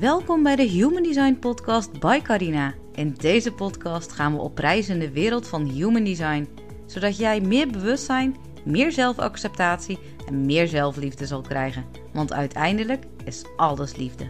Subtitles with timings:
[0.00, 2.74] Welkom bij de Human Design Podcast by Carina.
[2.94, 6.48] In deze podcast gaan we op reis in de wereld van Human Design,
[6.86, 11.84] zodat jij meer bewustzijn, meer zelfacceptatie en meer zelfliefde zal krijgen.
[12.12, 14.28] Want uiteindelijk is alles liefde.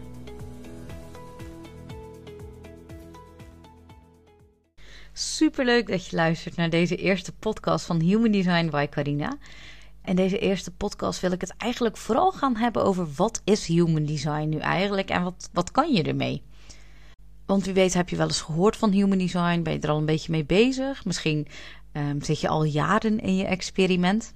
[5.12, 9.38] Superleuk dat je luistert naar deze eerste podcast van Human Design by Carina.
[10.06, 14.04] In deze eerste podcast wil ik het eigenlijk vooral gaan hebben over wat is human
[14.04, 16.42] design nu eigenlijk en wat, wat kan je ermee?
[17.46, 19.98] Want wie weet heb je wel eens gehoord van human design, ben je er al
[19.98, 21.04] een beetje mee bezig.
[21.04, 21.46] Misschien
[21.92, 24.32] um, zit je al jaren in je experiment.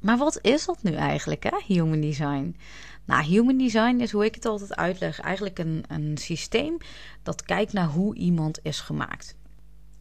[0.00, 2.56] Maar wat is dat nu eigenlijk, hè, human design?
[3.04, 6.76] Nou, human design is hoe ik het altijd uitleg, eigenlijk een, een systeem
[7.22, 9.36] dat kijkt naar hoe iemand is gemaakt.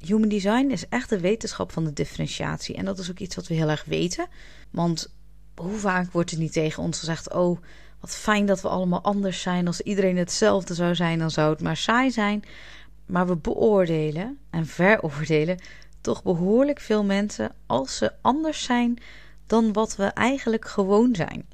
[0.05, 2.75] Human design is echt de wetenschap van de differentiatie.
[2.75, 4.27] En dat is ook iets wat we heel erg weten.
[4.70, 5.13] Want
[5.55, 7.59] hoe vaak wordt er niet tegen ons gezegd: Oh,
[7.99, 9.67] wat fijn dat we allemaal anders zijn.
[9.67, 12.44] Als iedereen hetzelfde zou zijn, dan zou het maar saai zijn.
[13.05, 15.59] Maar we beoordelen en veroordelen
[16.02, 18.97] toch behoorlijk veel mensen als ze anders zijn
[19.47, 21.45] dan wat we eigenlijk gewoon zijn.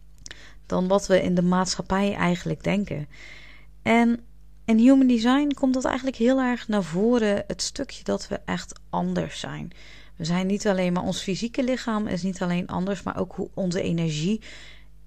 [0.65, 3.07] Dan wat we in de maatschappij eigenlijk denken.
[3.81, 4.19] En
[4.69, 8.79] in human design komt dat eigenlijk heel erg naar voren, het stukje dat we echt
[8.89, 9.71] anders zijn.
[10.15, 13.49] We zijn niet alleen maar ons fysieke lichaam is niet alleen anders, maar ook hoe
[13.53, 14.41] onze energie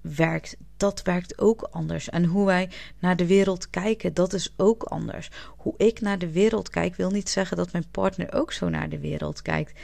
[0.01, 0.55] werkt.
[0.77, 2.09] Dat werkt ook anders.
[2.09, 2.69] En hoe wij
[2.99, 5.29] naar de wereld kijken, dat is ook anders.
[5.57, 8.89] Hoe ik naar de wereld kijk, wil niet zeggen dat mijn partner ook zo naar
[8.89, 9.79] de wereld kijkt.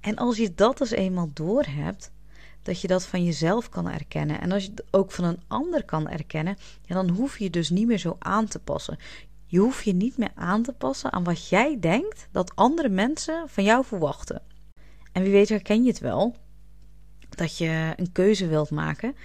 [0.00, 2.10] En als je dat dus eenmaal doorhebt,
[2.64, 4.40] dat je dat van jezelf kan erkennen.
[4.40, 7.70] En als je het ook van een ander kan erkennen, ja, dan hoef je dus
[7.70, 8.98] niet meer zo aan te passen.
[9.46, 13.48] Je hoeft je niet meer aan te passen aan wat jij denkt dat andere mensen
[13.48, 14.42] van jou verwachten.
[15.12, 16.34] En wie weet herken je het wel,
[17.28, 19.16] dat je een keuze wilt maken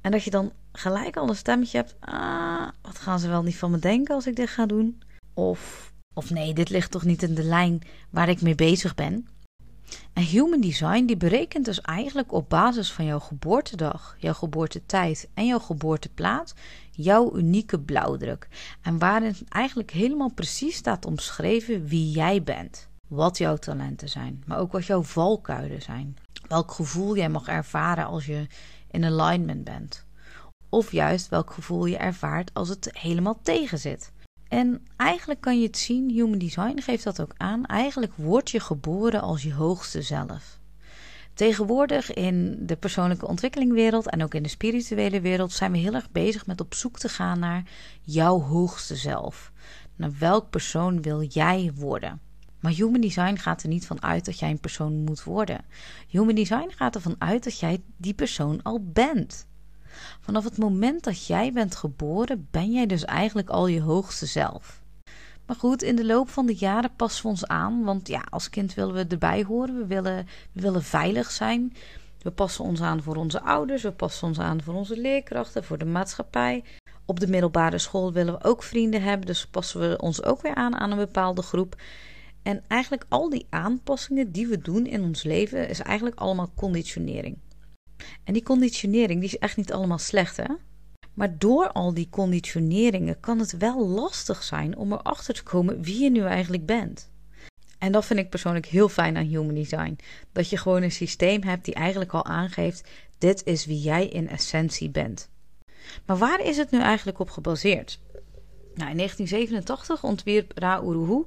[0.00, 1.96] en dat je dan gelijk al een stemmetje hebt.
[2.00, 5.02] Ah, wat gaan ze wel niet van me denken als ik dit ga doen?
[5.34, 9.28] Of, of nee, dit ligt toch niet in de lijn waar ik mee bezig ben?
[10.12, 15.46] En Human Design die berekent dus eigenlijk op basis van jouw geboortedag, jouw geboortetijd en
[15.46, 16.54] jouw geboorteplaats
[16.90, 18.48] jouw unieke blauwdruk.
[18.82, 22.88] En waarin eigenlijk helemaal precies staat omschreven wie jij bent.
[23.08, 26.16] Wat jouw talenten zijn, maar ook wat jouw valkuilen zijn.
[26.48, 28.46] Welk gevoel jij mag ervaren als je
[28.90, 30.04] in alignment bent.
[30.68, 34.12] Of juist welk gevoel je ervaart als het helemaal tegen zit.
[34.48, 37.64] En eigenlijk kan je het zien, Human Design geeft dat ook aan.
[37.66, 40.58] Eigenlijk word je geboren als je hoogste zelf.
[41.34, 46.10] Tegenwoordig in de persoonlijke ontwikkelingwereld en ook in de spirituele wereld zijn we heel erg
[46.10, 47.62] bezig met op zoek te gaan naar
[48.02, 49.52] jouw hoogste zelf.
[49.96, 52.20] Naar welk persoon wil jij worden?
[52.60, 55.64] Maar Human Design gaat er niet van uit dat jij een persoon moet worden.
[56.08, 59.46] Human Design gaat ervan uit dat jij die persoon al bent.
[60.20, 64.82] Vanaf het moment dat jij bent geboren, ben jij dus eigenlijk al je hoogste zelf.
[65.46, 67.84] Maar goed, in de loop van de jaren passen we ons aan.
[67.84, 69.76] Want ja, als kind willen we erbij horen.
[69.76, 71.72] We willen, we willen veilig zijn.
[72.22, 73.82] We passen ons aan voor onze ouders.
[73.82, 76.64] We passen ons aan voor onze leerkrachten, voor de maatschappij.
[77.04, 79.26] Op de middelbare school willen we ook vrienden hebben.
[79.26, 81.76] Dus passen we ons ook weer aan aan een bepaalde groep.
[82.42, 87.36] En eigenlijk al die aanpassingen die we doen in ons leven is eigenlijk allemaal conditionering.
[88.24, 90.54] En die conditionering die is echt niet allemaal slecht, hè?
[91.14, 96.02] Maar door al die conditioneringen kan het wel lastig zijn om erachter te komen wie
[96.02, 97.12] je nu eigenlijk bent.
[97.78, 99.98] En dat vind ik persoonlijk heel fijn aan Human Design.
[100.32, 102.88] Dat je gewoon een systeem hebt die eigenlijk al aangeeft:
[103.18, 105.30] dit is wie jij in essentie bent.
[106.06, 108.00] Maar waar is het nu eigenlijk op gebaseerd?
[108.74, 111.24] Nou, in 1987 ontwierp Ra Uruhu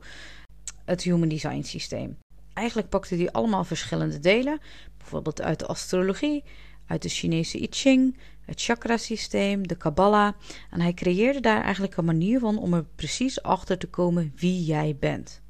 [0.85, 2.17] het Human Design systeem.
[2.57, 4.59] Eigenlijk pakte hij allemaal verschillende delen,
[4.97, 6.44] bijvoorbeeld uit de astrologie,
[6.88, 10.34] uit de Chinese I Ching, het chakrasysteem, de Kabbalah.
[10.69, 14.63] En hij creëerde daar eigenlijk een manier van om er precies achter te komen wie
[14.63, 15.41] jij bent.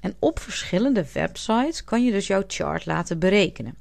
[0.00, 3.76] En op verschillende websites kan je dus jouw chart laten berekenen.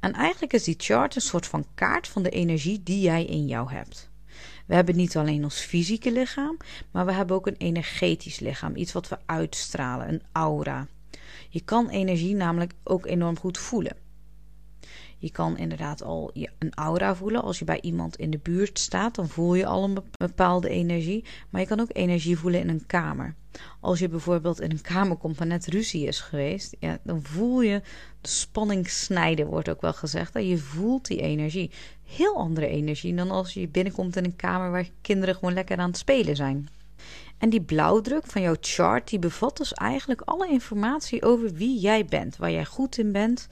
[0.00, 3.46] En eigenlijk is die chart een soort van kaart van de energie die jij in
[3.46, 4.10] jou hebt.
[4.66, 6.56] We hebben niet alleen ons fysieke lichaam,
[6.90, 10.88] maar we hebben ook een energetisch lichaam, iets wat we uitstralen, een aura.
[11.54, 13.96] Je kan energie namelijk ook enorm goed voelen.
[15.18, 17.42] Je kan inderdaad al een aura voelen.
[17.42, 21.24] Als je bij iemand in de buurt staat, dan voel je al een bepaalde energie.
[21.50, 23.34] Maar je kan ook energie voelen in een kamer.
[23.80, 27.62] Als je bijvoorbeeld in een kamer komt waar net ruzie is geweest, ja, dan voel
[27.62, 27.82] je
[28.20, 30.32] de spanning snijden, wordt ook wel gezegd.
[30.34, 31.70] Je voelt die energie.
[32.04, 35.88] Heel andere energie dan als je binnenkomt in een kamer waar kinderen gewoon lekker aan
[35.88, 36.68] het spelen zijn.
[37.38, 42.04] En die blauwdruk van jouw chart, die bevat dus eigenlijk alle informatie over wie jij
[42.04, 43.46] bent, waar jij goed in bent,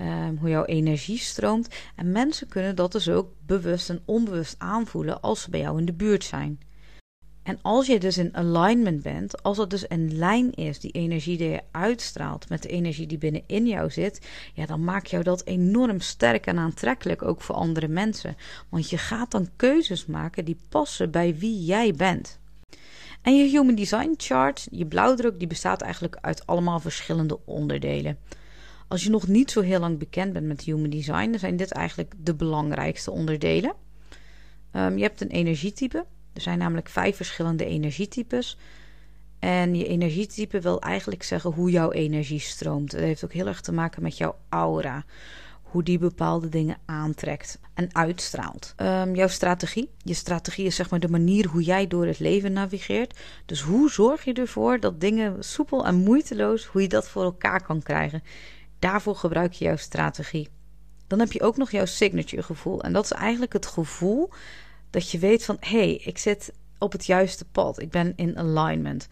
[0.00, 1.68] um, hoe jouw energie stroomt.
[1.96, 5.84] En mensen kunnen dat dus ook bewust en onbewust aanvoelen als ze bij jou in
[5.84, 6.60] de buurt zijn.
[7.42, 11.36] En als je dus in alignment bent, als dat dus een lijn is, die energie
[11.36, 15.44] die je uitstraalt met de energie die binnenin jou zit, ja, dan maakt jou dat
[15.44, 18.36] enorm sterk en aantrekkelijk ook voor andere mensen.
[18.68, 22.40] Want je gaat dan keuzes maken die passen bij wie jij bent.
[23.22, 28.18] En je Human Design Chart, je blauwdruk, die bestaat eigenlijk uit allemaal verschillende onderdelen.
[28.88, 31.72] Als je nog niet zo heel lang bekend bent met Human Design, dan zijn dit
[31.72, 33.74] eigenlijk de belangrijkste onderdelen.
[34.72, 36.06] Um, je hebt een energietype.
[36.32, 38.58] Er zijn namelijk vijf verschillende energietypes.
[39.38, 42.92] En je energietype wil eigenlijk zeggen hoe jouw energie stroomt.
[42.92, 45.04] Het heeft ook heel erg te maken met jouw aura.
[45.72, 48.74] Hoe die bepaalde dingen aantrekt en uitstraalt.
[48.76, 49.90] Um, jouw strategie.
[49.98, 53.18] Je strategie is zeg maar de manier hoe jij door het leven navigeert.
[53.46, 57.62] Dus hoe zorg je ervoor dat dingen soepel en moeiteloos, hoe je dat voor elkaar
[57.62, 58.22] kan krijgen.
[58.78, 60.48] Daarvoor gebruik je jouw strategie.
[61.06, 62.82] Dan heb je ook nog jouw signature gevoel.
[62.82, 64.30] En dat is eigenlijk het gevoel
[64.90, 67.80] dat je weet van hé, hey, ik zit op het juiste pad.
[67.80, 69.08] Ik ben in alignment.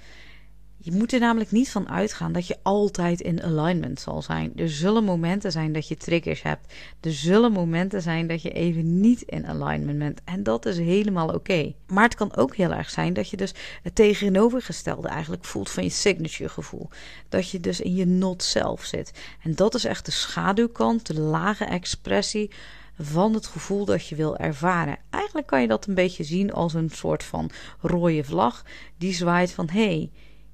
[0.82, 4.52] Je moet er namelijk niet van uitgaan dat je altijd in alignment zal zijn.
[4.56, 6.72] Er zullen momenten zijn dat je triggers hebt.
[7.00, 10.20] Er zullen momenten zijn dat je even niet in alignment bent.
[10.24, 11.72] En dat is helemaal oké.
[11.86, 15.82] Maar het kan ook heel erg zijn dat je dus het tegenovergestelde eigenlijk voelt van
[15.82, 16.88] je signature gevoel.
[17.28, 19.12] Dat je dus in je not self zit.
[19.42, 22.50] En dat is echt de schaduwkant, de lage expressie
[22.98, 24.98] van het gevoel dat je wil ervaren.
[25.10, 27.50] Eigenlijk kan je dat een beetje zien als een soort van
[27.80, 28.64] rode vlag
[28.98, 30.10] die zwaait van hé, hey,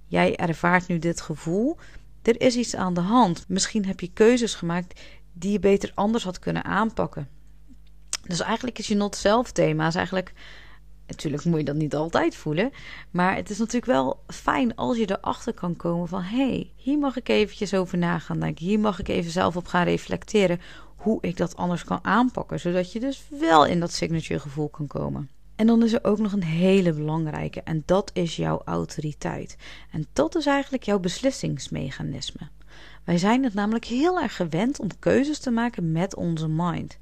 [0.06, 1.76] jij ervaart nu dit gevoel.
[2.22, 3.44] Er is iets aan de hand.
[3.48, 5.00] Misschien heb je keuzes gemaakt
[5.32, 7.28] die je beter anders had kunnen aanpakken.
[8.22, 10.32] Dus eigenlijk is je not zelf thema is eigenlijk
[11.06, 12.70] Natuurlijk moet je dat niet altijd voelen.
[13.10, 16.22] Maar het is natuurlijk wel fijn als je erachter kan komen van...
[16.22, 18.64] hé, hey, hier mag ik eventjes over na gaan denken.
[18.64, 20.60] Hier mag ik even zelf op gaan reflecteren
[20.96, 22.60] hoe ik dat anders kan aanpakken.
[22.60, 25.30] Zodat je dus wel in dat signature gevoel kan komen.
[25.56, 29.56] En dan is er ook nog een hele belangrijke en dat is jouw autoriteit.
[29.90, 32.48] En dat is eigenlijk jouw beslissingsmechanisme.
[33.04, 36.98] Wij zijn het namelijk heel erg gewend om keuzes te maken met onze mind.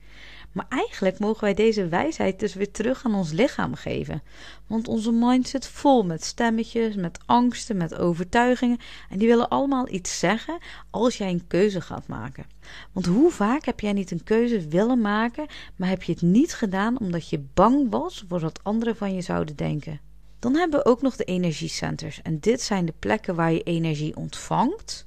[0.55, 4.23] Maar eigenlijk mogen wij deze wijsheid dus weer terug aan ons lichaam geven.
[4.67, 8.79] Want onze mind zit vol met stemmetjes, met angsten, met overtuigingen.
[9.11, 10.59] En die willen allemaal iets zeggen
[10.91, 12.47] als jij een keuze gaat maken.
[12.93, 15.47] Want hoe vaak heb jij niet een keuze willen maken,
[15.77, 19.21] maar heb je het niet gedaan omdat je bang was voor wat anderen van je
[19.21, 20.01] zouden denken?
[20.39, 22.23] Dan hebben we ook nog de energiecenters.
[22.23, 25.07] En dit zijn de plekken waar je energie ontvangt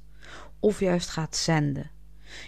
[0.60, 1.90] of juist gaat zenden.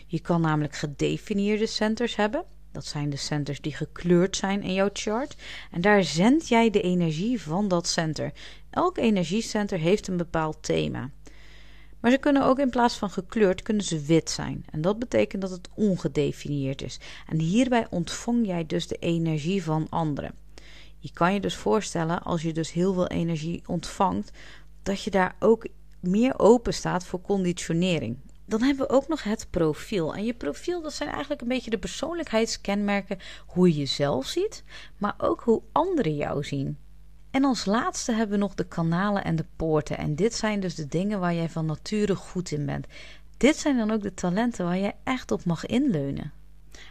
[0.06, 2.44] Je kan namelijk gedefinieerde centers hebben.
[2.72, 5.36] Dat zijn de centers die gekleurd zijn in jouw chart.
[5.70, 8.32] En daar zend jij de energie van dat center.
[8.70, 11.10] Elk energiecenter heeft een bepaald thema.
[12.00, 14.64] Maar ze kunnen ook in plaats van gekleurd, kunnen ze wit zijn.
[14.70, 17.00] En dat betekent dat het ongedefinieerd is.
[17.28, 20.34] En hierbij ontvang jij dus de energie van anderen.
[20.98, 24.30] Je kan je dus voorstellen, als je dus heel veel energie ontvangt,
[24.82, 25.66] dat je daar ook
[26.00, 28.16] meer open staat voor conditionering
[28.50, 30.14] dan hebben we ook nog het profiel.
[30.14, 34.64] En je profiel, dat zijn eigenlijk een beetje de persoonlijkheidskenmerken hoe je jezelf ziet,
[34.98, 36.78] maar ook hoe anderen jou zien.
[37.30, 39.98] En als laatste hebben we nog de kanalen en de poorten.
[39.98, 42.86] En dit zijn dus de dingen waar jij van nature goed in bent.
[43.36, 46.32] Dit zijn dan ook de talenten waar jij echt op mag inleunen.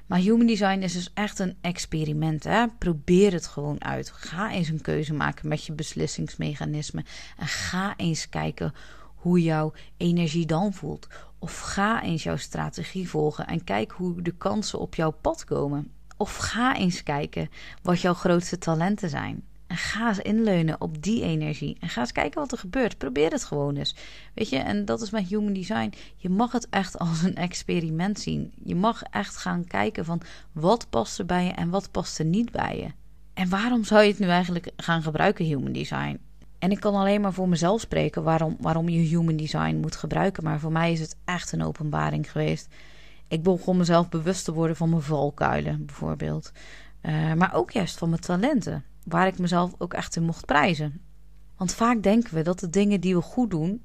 [0.06, 2.44] Maar human design is dus echt een experiment.
[2.44, 2.68] Hè?
[2.68, 4.12] Probeer het gewoon uit.
[4.12, 7.06] Ga eens een keuze maken met je beslissingsmechanisme.
[7.38, 8.74] En ga eens kijken
[9.16, 11.08] hoe jouw energie dan voelt.
[11.40, 15.92] Of ga eens jouw strategie volgen en kijk hoe de kansen op jouw pad komen.
[16.18, 17.50] Of ga eens kijken
[17.82, 19.44] wat jouw grootste talenten zijn.
[19.68, 21.78] En ga eens inleunen op die energie.
[21.80, 22.98] En ga eens kijken wat er gebeurt.
[22.98, 23.96] Probeer het gewoon eens.
[24.34, 25.94] Weet je, en dat is met human design.
[26.16, 28.54] Je mag het echt als een experiment zien.
[28.64, 32.26] Je mag echt gaan kijken van wat past er bij je en wat past er
[32.26, 32.92] niet bij je.
[33.34, 36.20] En waarom zou je het nu eigenlijk gaan gebruiken, human design?
[36.60, 40.44] En ik kan alleen maar voor mezelf spreken waarom, waarom je human design moet gebruiken.
[40.44, 42.68] Maar voor mij is het echt een openbaring geweest.
[43.28, 46.52] Ik begon mezelf bewust te worden van mijn valkuilen, bijvoorbeeld.
[47.02, 51.02] Uh, maar ook juist van mijn talenten, waar ik mezelf ook echt in mocht prijzen.
[51.58, 53.82] Want vaak denken we dat de dingen die we goed doen,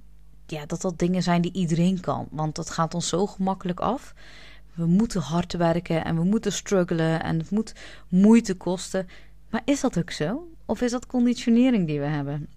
[0.47, 2.29] ja, dat dat dingen zijn die iedereen kan.
[2.31, 4.15] Want dat gaat ons zo gemakkelijk af.
[4.75, 7.75] We moeten hard werken en we moeten struggelen en het moet
[8.09, 9.07] moeite kosten.
[9.51, 10.49] Maar is dat ook zo?
[10.67, 12.49] Of is dat conditionering die we hebben?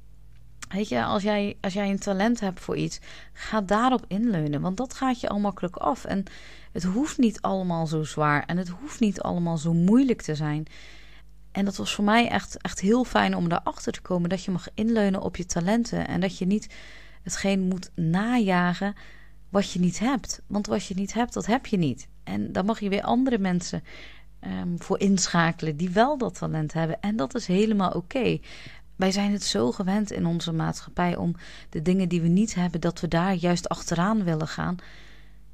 [0.68, 3.00] Weet je, als jij, als jij een talent hebt voor iets,
[3.34, 4.62] ga daarop inleunen.
[4.62, 6.06] Want dat gaat je al makkelijk af.
[6.06, 6.24] En
[6.72, 8.44] het hoeft niet allemaal zo zwaar.
[8.46, 10.66] En het hoeft niet allemaal zo moeilijk te zijn.
[11.52, 14.30] En dat was voor mij echt, echt heel fijn om daarachter te komen.
[14.30, 16.08] Dat je mag inleunen op je talenten.
[16.08, 16.76] En dat je niet
[17.24, 18.96] hetgeen moet najagen
[19.50, 20.42] wat je niet hebt.
[20.48, 22.08] Want wat je niet hebt, dat heb je niet.
[22.24, 23.84] En dan mag je weer andere mensen
[24.42, 27.02] um, voor inschakelen die wel dat talent hebben.
[27.02, 28.40] En dat is helemaal oké.
[28.98, 31.36] Wij zijn het zo gewend in onze maatschappij om
[31.70, 34.78] de dingen die we niet hebben, dat we daar juist achteraan willen gaan.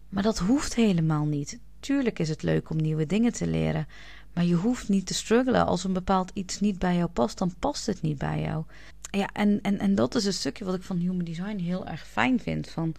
[0.09, 1.59] Maar dat hoeft helemaal niet.
[1.79, 3.87] Tuurlijk is het leuk om nieuwe dingen te leren,
[4.33, 5.65] maar je hoeft niet te struggelen.
[5.65, 8.63] Als een bepaald iets niet bij jou past, dan past het niet bij jou.
[9.11, 12.07] Ja, en, en, en dat is een stukje wat ik van human design heel erg
[12.07, 12.69] fijn vind.
[12.69, 12.95] Van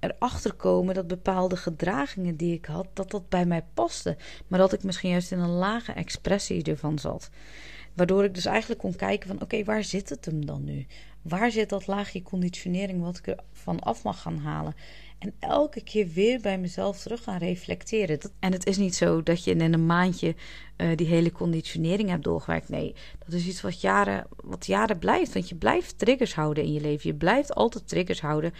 [0.00, 4.16] erachter komen dat bepaalde gedragingen die ik had, dat dat bij mij paste.
[4.46, 7.30] Maar dat ik misschien juist in een lage expressie ervan zat.
[7.98, 10.86] Waardoor ik dus eigenlijk kon kijken van oké, waar zit het hem dan nu?
[11.22, 14.74] Waar zit dat laagje conditionering wat ik er van af mag gaan halen?
[15.18, 18.18] En elke keer weer bij mezelf terug gaan reflecteren.
[18.38, 20.34] en het is niet zo dat je in een maandje
[20.76, 22.68] uh, die hele conditionering hebt doorgewerkt.
[22.68, 25.32] Nee, dat is iets wat jaren, wat jaren blijft.
[25.32, 27.10] Want je blijft triggers houden in je leven.
[27.10, 28.52] Je blijft altijd triggers houden.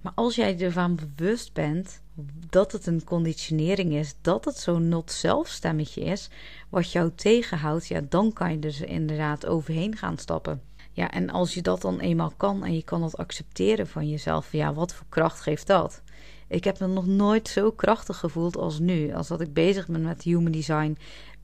[0.00, 2.02] Maar als jij ervan bewust bent
[2.50, 6.30] dat het een conditionering is, dat het zo'n not-zelf stemmetje is,
[6.68, 10.62] wat jou tegenhoudt, ja, dan kan je er inderdaad overheen gaan stappen.
[10.94, 14.52] Ja, en als je dat dan eenmaal kan en je kan dat accepteren van jezelf,
[14.52, 16.02] ja, wat voor kracht geeft dat?
[16.48, 19.14] Ik heb me nog nooit zo krachtig gevoeld als nu.
[19.14, 20.98] Als dat ik bezig ben met human design,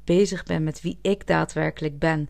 [0.05, 2.29] bezig ben met wie ik daadwerkelijk ben.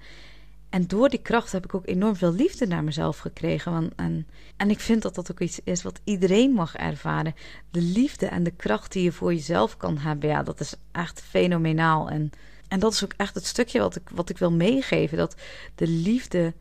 [0.69, 3.93] En door die kracht heb ik ook enorm veel liefde naar mezelf gekregen.
[3.97, 7.35] en, en ik vind dat dat ook iets is wat iedereen mag ervaren.
[7.71, 11.21] De liefde en de kracht die je voor jezelf kan hebben, ja, dat is echt
[11.21, 12.09] fenomenaal.
[12.11, 12.31] En,
[12.69, 15.35] en dat is ook echt het stukje wat ik, wat ik wil meegeven: dat
[15.75, 16.55] de liefde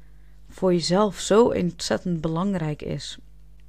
[0.50, 3.18] voor jezelf zo ontzettend belangrijk is.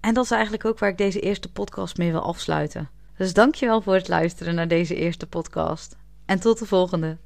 [0.01, 2.89] En dat is eigenlijk ook waar ik deze eerste podcast mee wil afsluiten.
[3.17, 5.97] Dus dankjewel voor het luisteren naar deze eerste podcast.
[6.27, 7.17] En tot de volgende.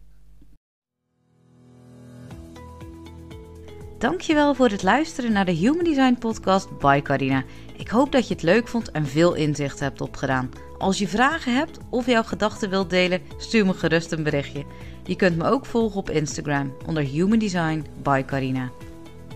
[3.98, 7.44] Dankjewel voor het luisteren naar de Human Design Podcast by Carina.
[7.76, 10.50] Ik hoop dat je het leuk vond en veel inzicht hebt opgedaan.
[10.78, 14.64] Als je vragen hebt of jouw gedachten wilt delen, stuur me gerust een berichtje.
[15.04, 18.70] Je kunt me ook volgen op Instagram onder Human Design by Carina.